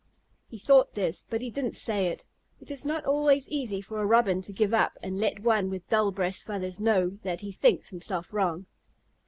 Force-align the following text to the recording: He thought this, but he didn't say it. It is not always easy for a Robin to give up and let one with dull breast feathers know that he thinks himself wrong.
He 0.47 0.57
thought 0.57 0.95
this, 0.95 1.25
but 1.29 1.43
he 1.43 1.51
didn't 1.51 1.75
say 1.75 2.07
it. 2.07 2.25
It 2.59 2.71
is 2.71 2.83
not 2.85 3.05
always 3.05 3.47
easy 3.49 3.81
for 3.81 4.01
a 4.01 4.05
Robin 4.07 4.41
to 4.41 4.51
give 4.51 4.73
up 4.73 4.97
and 5.03 5.19
let 5.19 5.41
one 5.41 5.69
with 5.69 5.87
dull 5.89 6.09
breast 6.11 6.43
feathers 6.43 6.79
know 6.79 7.19
that 7.21 7.41
he 7.41 7.51
thinks 7.51 7.91
himself 7.91 8.33
wrong. 8.33 8.65